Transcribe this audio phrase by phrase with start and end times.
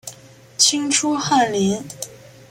[0.57, 1.83] 清初翰林。